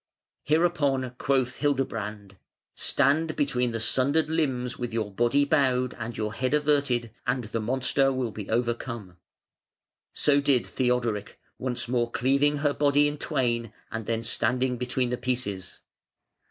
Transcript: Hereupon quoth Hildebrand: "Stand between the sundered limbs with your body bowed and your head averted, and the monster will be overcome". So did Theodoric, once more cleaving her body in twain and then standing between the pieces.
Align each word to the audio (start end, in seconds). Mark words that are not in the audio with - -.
Hereupon 0.41 1.11
quoth 1.19 1.57
Hildebrand: 1.57 2.35
"Stand 2.73 3.35
between 3.35 3.69
the 3.71 3.79
sundered 3.79 4.31
limbs 4.31 4.79
with 4.79 4.93
your 4.93 5.11
body 5.11 5.45
bowed 5.45 5.93
and 5.93 6.17
your 6.17 6.33
head 6.33 6.55
averted, 6.55 7.11
and 7.27 7.43
the 7.43 7.59
monster 7.59 8.11
will 8.11 8.31
be 8.31 8.49
overcome". 8.49 9.17
So 10.11 10.41
did 10.41 10.65
Theodoric, 10.65 11.39
once 11.59 11.87
more 11.87 12.09
cleaving 12.09 12.57
her 12.65 12.73
body 12.73 13.07
in 13.07 13.19
twain 13.19 13.73
and 13.91 14.07
then 14.07 14.23
standing 14.23 14.77
between 14.79 15.11
the 15.11 15.17
pieces. 15.17 15.81